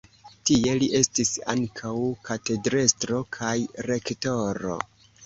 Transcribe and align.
Tie 0.49 0.71
li 0.77 0.85
estis 0.99 1.33
ankaŭ 1.53 1.91
katedrestro 2.29 3.21
kaj 3.39 3.53
rektoro. 3.89 4.81